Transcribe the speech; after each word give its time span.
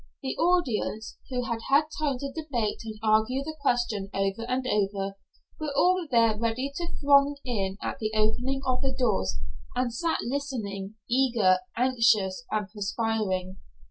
The 0.23 0.35
audience, 0.37 1.19
who 1.29 1.43
had 1.43 1.59
had 1.69 1.83
time 1.99 2.17
to 2.17 2.31
debate 2.33 2.79
and 2.85 2.95
argue 3.03 3.43
the 3.43 3.55
question 3.61 4.09
over 4.15 4.49
and 4.49 4.65
over, 4.65 5.13
were 5.59 5.73
all 5.75 6.07
there 6.09 6.35
ready 6.35 6.71
to 6.77 6.87
throng 6.99 7.35
in 7.45 7.77
at 7.83 7.99
the 7.99 8.11
opening 8.15 8.61
of 8.65 8.81
the 8.81 8.95
doors, 8.97 9.37
and 9.75 9.93
sat 9.93 10.17
listening, 10.23 10.95
eager, 11.07 11.59
anxious, 11.77 12.43
and 12.49 12.67
perspiring. 12.73 13.57